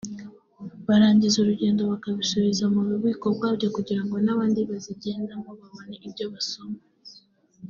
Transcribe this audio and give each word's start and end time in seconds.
barangiza 0.87 1.35
urugendo 1.39 1.81
bakabisubiza 1.91 2.63
mu 2.73 2.81
bubiko 2.89 3.25
bwabyo 3.35 3.67
kugira 3.75 4.01
ngo 4.05 4.15
n’abandibazigendamo 4.25 5.49
babone 5.59 5.95
ibyo 6.07 6.25
basoma 6.33 6.79